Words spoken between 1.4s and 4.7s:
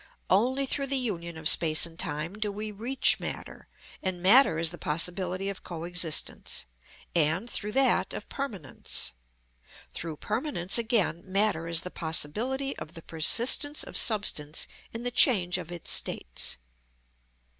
space and time do we reach matter, and matter